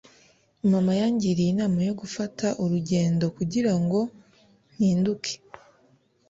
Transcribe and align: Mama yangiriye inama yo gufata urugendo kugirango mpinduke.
Mama 0.71 0.91
yangiriye 0.99 1.49
inama 1.53 1.79
yo 1.87 1.93
gufata 2.01 2.47
urugendo 2.63 3.25
kugirango 3.37 3.99
mpinduke. 4.73 5.33